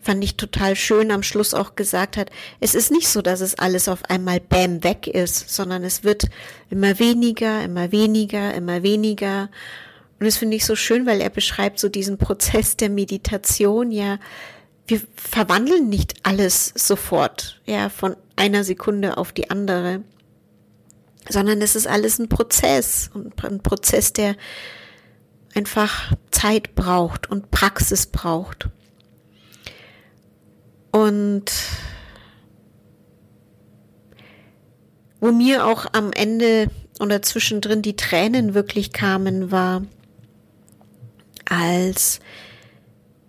fand 0.00 0.22
ich 0.22 0.36
total 0.36 0.76
schön, 0.76 1.10
am 1.10 1.22
Schluss 1.22 1.54
auch 1.54 1.74
gesagt 1.74 2.16
hat, 2.16 2.30
es 2.60 2.74
ist 2.74 2.90
nicht 2.90 3.08
so, 3.08 3.22
dass 3.22 3.40
es 3.40 3.58
alles 3.58 3.88
auf 3.88 4.08
einmal 4.08 4.40
bam 4.40 4.82
weg 4.82 5.06
ist, 5.06 5.50
sondern 5.50 5.84
es 5.84 6.04
wird 6.04 6.24
immer 6.70 6.98
weniger, 6.98 7.62
immer 7.62 7.92
weniger, 7.92 8.54
immer 8.54 8.82
weniger. 8.82 9.48
Und 10.22 10.26
das 10.26 10.36
finde 10.36 10.56
ich 10.56 10.64
so 10.64 10.76
schön, 10.76 11.04
weil 11.04 11.20
er 11.20 11.30
beschreibt 11.30 11.80
so 11.80 11.88
diesen 11.88 12.16
Prozess 12.16 12.76
der 12.76 12.90
Meditation, 12.90 13.90
ja, 13.90 14.20
wir 14.86 15.00
verwandeln 15.16 15.88
nicht 15.88 16.14
alles 16.22 16.72
sofort, 16.76 17.60
ja, 17.66 17.88
von 17.88 18.14
einer 18.36 18.62
Sekunde 18.62 19.16
auf 19.18 19.32
die 19.32 19.50
andere, 19.50 20.04
sondern 21.28 21.60
es 21.60 21.74
ist 21.74 21.88
alles 21.88 22.20
ein 22.20 22.28
Prozess 22.28 23.10
und 23.12 23.42
ein 23.42 23.64
Prozess, 23.64 24.12
der 24.12 24.36
einfach 25.56 26.14
Zeit 26.30 26.76
braucht 26.76 27.28
und 27.28 27.50
Praxis 27.50 28.06
braucht. 28.06 28.68
Und 30.92 31.50
wo 35.18 35.32
mir 35.32 35.66
auch 35.66 35.86
am 35.92 36.12
Ende 36.12 36.68
oder 37.00 37.22
zwischendrin 37.22 37.82
die 37.82 37.96
Tränen 37.96 38.54
wirklich 38.54 38.92
kamen, 38.92 39.50
war, 39.50 39.82
als 41.52 42.20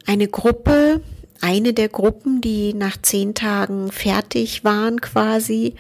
eine 0.05 0.27
Gruppe, 0.27 1.01
eine 1.41 1.73
der 1.73 1.89
Gruppen, 1.89 2.39
die 2.39 2.73
nach 2.73 2.95
zehn 3.01 3.33
Tagen 3.33 3.91
fertig 3.91 4.63
waren 4.63 5.01
quasi, 5.01 5.75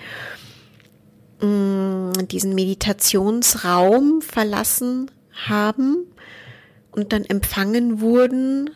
mm, 1.41 2.27
diesen 2.29 2.53
Meditationsraum 2.53 4.21
verlassen 4.21 5.09
haben 5.31 6.05
und 6.91 7.13
dann 7.13 7.23
empfangen 7.23 8.01
wurden, 8.01 8.69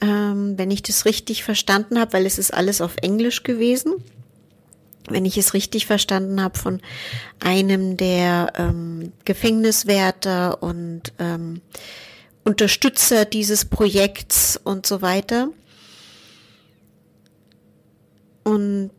ähm, 0.00 0.58
wenn 0.58 0.72
ich 0.72 0.82
das 0.82 1.04
richtig 1.04 1.44
verstanden 1.44 2.00
habe, 2.00 2.14
weil 2.14 2.26
es 2.26 2.38
ist 2.38 2.52
alles 2.52 2.80
auf 2.80 2.96
Englisch 3.00 3.44
gewesen, 3.44 3.94
wenn 5.08 5.24
ich 5.24 5.38
es 5.38 5.54
richtig 5.54 5.86
verstanden 5.86 6.42
habe, 6.42 6.58
von 6.58 6.80
einem 7.40 7.96
der 7.96 8.52
ähm, 8.56 9.12
Gefängniswärter 9.24 10.62
und 10.62 11.12
ähm, 11.20 11.62
Unterstützer 12.44 13.24
dieses 13.24 13.64
Projekts 13.64 14.58
und 14.62 14.86
so 14.86 15.02
weiter. 15.02 15.48
Und 18.44 18.92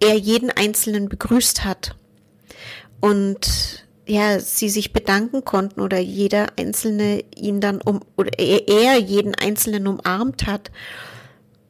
er 0.00 0.14
jeden 0.14 0.50
Einzelnen 0.50 1.08
begrüßt 1.08 1.64
hat. 1.64 1.94
Und 3.00 3.86
ja, 4.06 4.40
sie 4.40 4.70
sich 4.70 4.92
bedanken 4.92 5.44
konnten 5.44 5.80
oder 5.80 5.98
jeder 5.98 6.46
Einzelne 6.58 7.22
ihn 7.36 7.60
dann 7.60 7.80
um, 7.82 8.00
oder 8.16 8.38
er 8.38 8.96
jeden 8.96 9.34
Einzelnen 9.34 9.86
umarmt 9.86 10.46
hat. 10.46 10.70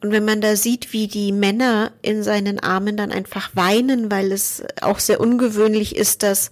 Und 0.00 0.12
wenn 0.12 0.24
man 0.24 0.40
da 0.40 0.54
sieht, 0.54 0.92
wie 0.92 1.08
die 1.08 1.32
Männer 1.32 1.90
in 2.02 2.22
seinen 2.22 2.60
Armen 2.60 2.96
dann 2.96 3.10
einfach 3.10 3.50
weinen, 3.54 4.12
weil 4.12 4.30
es 4.30 4.62
auch 4.80 5.00
sehr 5.00 5.20
ungewöhnlich 5.20 5.96
ist, 5.96 6.22
dass 6.22 6.50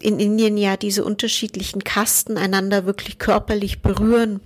in 0.00 0.20
Indien 0.20 0.56
ja 0.56 0.76
diese 0.76 1.04
unterschiedlichen 1.04 1.84
Kasten 1.84 2.36
einander 2.36 2.86
wirklich 2.86 3.18
körperlich 3.18 3.80
berühren. 3.82 4.40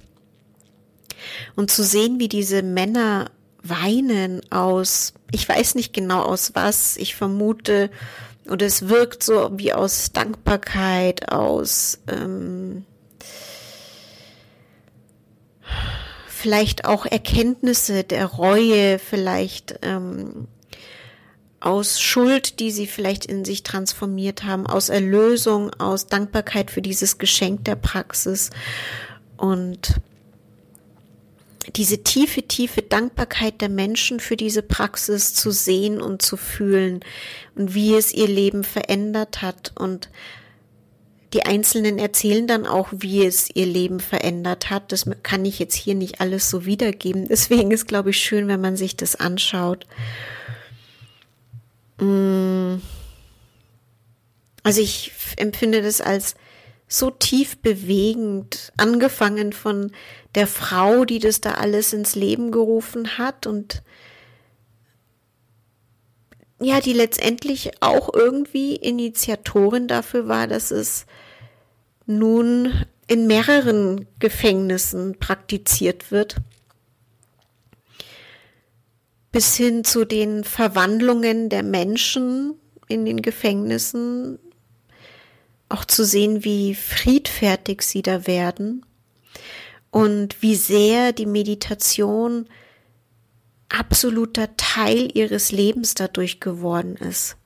Und 1.56 1.70
zu 1.70 1.82
sehen, 1.82 2.18
wie 2.18 2.28
diese 2.28 2.62
Männer 2.62 3.30
weinen 3.62 4.40
aus, 4.50 5.12
ich 5.32 5.48
weiß 5.48 5.74
nicht 5.74 5.92
genau 5.92 6.22
aus 6.22 6.52
was, 6.54 6.96
ich 6.96 7.14
vermute, 7.14 7.90
und 8.48 8.62
es 8.62 8.88
wirkt 8.88 9.22
so 9.22 9.50
wie 9.54 9.72
aus 9.72 10.12
Dankbarkeit, 10.12 11.30
aus 11.30 12.00
ähm, 12.08 12.84
vielleicht 16.26 16.84
auch 16.84 17.06
Erkenntnisse 17.06 18.02
der 18.02 18.26
Reue, 18.26 18.98
vielleicht 18.98 19.78
ähm, 19.82 20.48
aus 21.60 22.00
Schuld, 22.00 22.58
die 22.58 22.70
sie 22.70 22.86
vielleicht 22.86 23.26
in 23.26 23.44
sich 23.44 23.62
transformiert 23.62 24.44
haben, 24.44 24.66
aus 24.66 24.88
Erlösung, 24.88 25.70
aus 25.78 26.06
Dankbarkeit 26.06 26.70
für 26.70 26.82
dieses 26.82 27.18
Geschenk 27.18 27.64
der 27.66 27.76
Praxis. 27.76 28.50
Und 29.36 30.00
diese 31.76 32.02
tiefe, 32.02 32.42
tiefe 32.42 32.82
Dankbarkeit 32.82 33.60
der 33.60 33.68
Menschen 33.68 34.20
für 34.20 34.36
diese 34.36 34.62
Praxis 34.62 35.34
zu 35.34 35.50
sehen 35.50 36.00
und 36.00 36.22
zu 36.22 36.36
fühlen 36.36 37.00
und 37.54 37.74
wie 37.74 37.94
es 37.94 38.12
ihr 38.12 38.28
Leben 38.28 38.64
verändert 38.64 39.42
hat. 39.42 39.72
Und 39.76 40.08
die 41.34 41.44
Einzelnen 41.44 41.98
erzählen 41.98 42.46
dann 42.46 42.66
auch, 42.66 42.88
wie 42.92 43.24
es 43.24 43.50
ihr 43.54 43.66
Leben 43.66 44.00
verändert 44.00 44.70
hat. 44.70 44.90
Das 44.92 45.04
kann 45.22 45.44
ich 45.44 45.58
jetzt 45.58 45.74
hier 45.74 45.94
nicht 45.94 46.20
alles 46.20 46.48
so 46.48 46.64
wiedergeben. 46.64 47.28
Deswegen 47.28 47.70
ist, 47.70 47.86
glaube 47.86 48.10
ich, 48.10 48.18
schön, 48.18 48.48
wenn 48.48 48.60
man 48.60 48.76
sich 48.76 48.96
das 48.96 49.14
anschaut. 49.14 49.86
Mm. 52.00 52.80
Also 54.62 54.80
ich 54.82 55.12
empfinde 55.36 55.82
das 55.82 56.00
als 56.00 56.34
so 56.86 57.10
tief 57.10 57.58
bewegend, 57.58 58.72
angefangen 58.76 59.52
von 59.52 59.92
der 60.34 60.46
Frau, 60.46 61.04
die 61.04 61.18
das 61.18 61.40
da 61.40 61.52
alles 61.52 61.92
ins 61.92 62.14
Leben 62.14 62.50
gerufen 62.50 63.16
hat 63.16 63.46
und 63.46 63.82
ja, 66.60 66.80
die 66.80 66.92
letztendlich 66.92 67.70
auch 67.80 68.12
irgendwie 68.12 68.76
Initiatorin 68.76 69.88
dafür 69.88 70.28
war, 70.28 70.46
dass 70.46 70.70
es 70.70 71.06
nun 72.04 72.84
in 73.06 73.26
mehreren 73.26 74.06
Gefängnissen 74.18 75.18
praktiziert 75.18 76.10
wird. 76.10 76.36
Bis 79.32 79.56
hin 79.56 79.84
zu 79.84 80.04
den 80.04 80.44
Verwandlungen 80.44 81.48
der 81.48 81.62
Menschen 81.62 82.54
in 82.88 83.04
den 83.04 83.22
Gefängnissen, 83.22 84.38
auch 85.68 85.84
zu 85.84 86.04
sehen, 86.04 86.44
wie 86.44 86.74
friedfertig 86.74 87.82
sie 87.82 88.02
da 88.02 88.26
werden 88.26 88.84
und 89.90 90.42
wie 90.42 90.56
sehr 90.56 91.12
die 91.12 91.26
Meditation 91.26 92.48
absoluter 93.68 94.56
Teil 94.56 95.16
ihres 95.16 95.52
Lebens 95.52 95.94
dadurch 95.94 96.40
geworden 96.40 96.96
ist. 96.96 97.36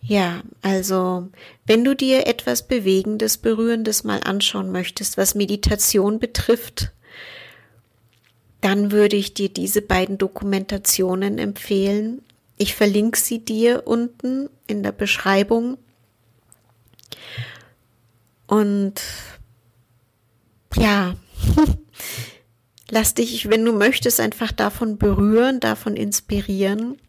Ja, 0.00 0.42
also 0.62 1.28
wenn 1.66 1.84
du 1.84 1.94
dir 1.94 2.26
etwas 2.26 2.66
Bewegendes, 2.66 3.38
Berührendes 3.38 4.04
mal 4.04 4.20
anschauen 4.24 4.70
möchtest, 4.72 5.16
was 5.18 5.34
Meditation 5.34 6.18
betrifft, 6.18 6.92
dann 8.60 8.90
würde 8.90 9.16
ich 9.16 9.34
dir 9.34 9.48
diese 9.48 9.82
beiden 9.82 10.18
Dokumentationen 10.18 11.38
empfehlen. 11.38 12.22
Ich 12.56 12.74
verlinke 12.74 13.18
sie 13.18 13.38
dir 13.38 13.86
unten 13.86 14.50
in 14.66 14.82
der 14.82 14.92
Beschreibung. 14.92 15.78
Und 18.48 19.00
ja, 20.74 21.14
lass 22.90 23.14
dich, 23.14 23.48
wenn 23.48 23.64
du 23.64 23.72
möchtest, 23.72 24.18
einfach 24.18 24.50
davon 24.50 24.98
berühren, 24.98 25.60
davon 25.60 25.96
inspirieren. 25.96 27.00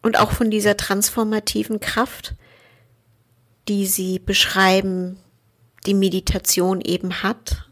Und 0.00 0.18
auch 0.18 0.32
von 0.32 0.50
dieser 0.50 0.76
transformativen 0.76 1.80
Kraft, 1.80 2.34
die 3.68 3.86
sie 3.86 4.18
beschreiben, 4.18 5.18
die 5.86 5.94
Meditation 5.94 6.80
eben 6.80 7.22
hat. 7.22 7.68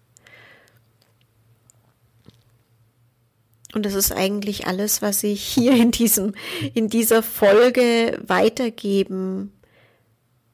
Und 3.74 3.86
das 3.86 3.94
ist 3.94 4.12
eigentlich 4.12 4.66
alles, 4.66 5.00
was 5.02 5.22
ich 5.22 5.42
hier 5.42 5.72
in 5.72 5.90
diesem, 5.90 6.34
in 6.74 6.88
dieser 6.88 7.22
Folge 7.22 8.20
weitergeben 8.26 9.52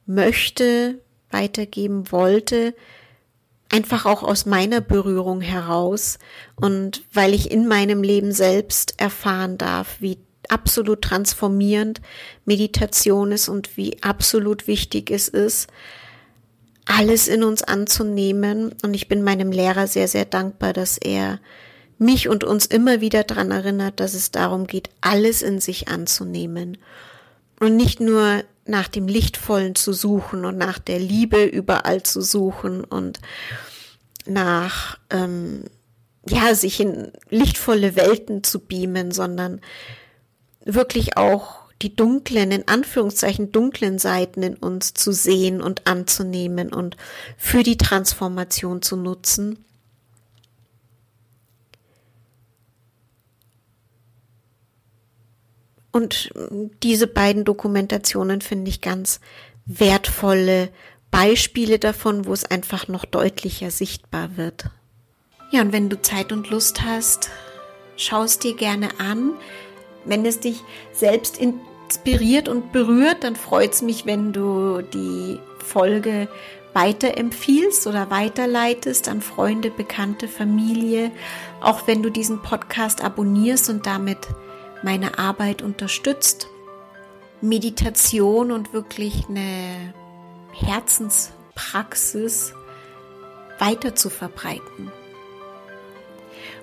möchte, 0.07 1.01
weitergeben 1.31 2.11
wollte. 2.13 2.75
Einfach 3.71 4.07
auch 4.07 4.23
aus 4.23 4.47
meiner 4.47 4.81
Berührung 4.81 5.43
heraus 5.43 6.19
und 6.57 7.03
weil 7.13 7.35
ich 7.35 7.51
in 7.51 7.69
meinem 7.69 8.03
Leben 8.03 8.33
selbst 8.33 8.99
erfahren 8.99 9.59
darf, 9.59 9.97
wie 10.01 10.17
absolut 10.49 11.03
transformierend 11.03 12.01
Meditation 12.45 13.33
ist 13.33 13.49
und 13.49 13.77
wie 13.77 14.03
absolut 14.03 14.67
wichtig 14.67 15.11
es 15.11 15.29
ist, 15.29 15.69
alles 16.85 17.29
in 17.29 17.43
uns 17.43 17.63
anzunehmen. 17.63 18.75
Und 18.83 18.95
ich 18.95 19.09
bin 19.09 19.23
meinem 19.23 19.53
Lehrer 19.53 19.87
sehr, 19.87 20.09
sehr 20.09 20.25
dankbar, 20.25 20.73
dass 20.73 20.99
er 20.99 21.41
mich 21.99 22.29
und 22.29 22.45
uns 22.45 22.67
immer 22.67 23.01
wieder 23.01 23.25
daran 23.25 23.51
erinnert, 23.51 24.01
dass 24.01 24.15
es 24.15 24.31
darum 24.31 24.67
geht, 24.67 24.89
alles 25.01 25.43
in 25.43 25.61
sich 25.61 25.89
anzunehmen 25.89 26.79
und 27.61 27.77
nicht 27.77 28.01
nur 28.01 28.45
nach 28.67 28.89
dem 28.89 29.09
Lichtvollen 29.09 29.75
zu 29.75 29.93
suchen 29.93 30.45
und 30.45 30.59
nach 30.59 30.79
der 30.79 30.99
Liebe 30.99 31.45
überall 31.45 32.03
zu 32.03 32.21
suchen 32.21 32.85
und 32.85 33.19
nach 34.27 34.99
ähm, 35.11 35.65
ja 36.29 36.55
sich 36.55 36.81
in 36.81 37.11
lichtvolle 37.31 37.97
Welten 37.97 38.45
zu 38.45 38.61
beamen, 38.61 39.11
sondern 39.11 39.61
wirklich 40.75 41.17
auch 41.17 41.59
die 41.83 41.95
dunklen, 41.95 42.51
in 42.51 42.67
Anführungszeichen 42.67 43.53
dunklen 43.53 43.99
Seiten 43.99 44.43
in 44.43 44.57
uns 44.57 44.95
zu 44.95 45.13
sehen 45.13 45.61
und 45.61 45.87
anzunehmen 45.87 46.73
und 46.73 46.97
für 47.37 47.63
die 47.63 47.77
Transformation 47.77 48.83
zu 48.83 48.97
nutzen. 48.97 49.65
Und 55.93 56.31
diese 56.83 57.07
beiden 57.07 57.45
Dokumentationen 57.45 58.41
finde 58.41 58.69
ich 58.71 58.81
ganz 58.81 59.21
wertvolle 59.65 60.71
Beispiele 61.11 61.79
davon, 61.79 62.27
wo 62.27 62.33
es 62.33 62.45
einfach 62.45 62.89
noch 62.89 63.05
deutlicher 63.05 63.71
sichtbar 63.71 64.37
wird. 64.37 64.71
Ja, 65.51 65.63
und 65.63 65.73
wenn 65.73 65.89
du 65.89 66.01
Zeit 66.01 66.31
und 66.33 66.51
Lust 66.51 66.83
hast, 66.83 67.31
schau 67.97 68.25
es 68.25 68.39
dir 68.39 68.55
gerne 68.55 69.01
an. 69.01 69.33
Wenn 70.09 70.25
es 70.25 70.41
dich 70.41 70.65
selbst 70.93 71.39
inspiriert 71.39 72.49
und 72.49 72.73
berührt, 72.73 73.23
dann 73.23 73.37
freut 73.37 73.75
es 73.75 73.83
mich, 73.83 74.07
wenn 74.07 74.33
du 74.33 74.83
die 74.83 75.39
Folge 75.59 76.27
weiterempfiehlst 76.73 77.87
oder 77.87 78.11
weiterleitest 78.11 79.09
an 79.09 79.21
Freunde, 79.21 79.71
Bekannte, 79.71 80.27
Familie, 80.29 81.11
auch 81.61 81.87
wenn 81.87 82.03
du 82.03 82.11
diesen 82.11 82.43
Podcast 82.43 83.05
abonnierst 83.05 83.69
und 83.69 83.87
damit 83.87 84.19
meine 84.83 85.19
Arbeit 85.19 85.63
unterstützt. 85.63 86.49
Meditation 87.41 88.51
und 88.51 88.73
wirklich 88.73 89.29
eine 89.29 89.95
Herzenspraxis 90.53 92.53
weiter 93.59 93.95
zu 93.95 94.11
verbreiten. 94.11 94.91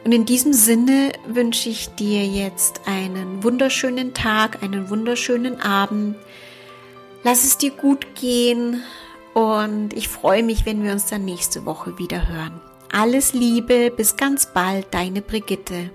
Und 0.05 0.11
in 0.11 0.25
diesem 0.25 0.53
Sinne 0.53 1.13
wünsche 1.25 1.67
ich 1.67 1.89
dir 1.95 2.23
jetzt 2.23 2.81
einen 2.85 3.43
wunderschönen 3.43 4.13
Tag, 4.13 4.61
einen 4.61 4.91
wunderschönen 4.91 5.59
Abend. 5.59 6.15
Lass 7.23 7.43
es 7.43 7.57
dir 7.57 7.71
gut 7.71 8.13
gehen 8.13 8.83
und 9.33 9.93
ich 9.93 10.07
freue 10.07 10.43
mich, 10.43 10.67
wenn 10.67 10.83
wir 10.83 10.91
uns 10.91 11.07
dann 11.07 11.25
nächste 11.25 11.65
Woche 11.65 11.97
wieder 11.97 12.27
hören. 12.29 12.61
Alles 12.91 13.33
Liebe, 13.33 13.89
bis 13.89 14.15
ganz 14.15 14.45
bald, 14.53 14.93
deine 14.93 15.23
Brigitte. 15.23 15.89